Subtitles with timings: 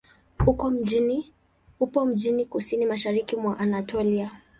[1.83, 4.31] Upo mjini kusini-mashariki mwa Anatolia.